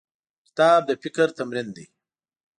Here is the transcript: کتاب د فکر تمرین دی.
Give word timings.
کتاب 0.45 0.81
د 0.89 0.91
فکر 1.03 1.27
تمرین 1.37 1.67
دی. 1.75 1.85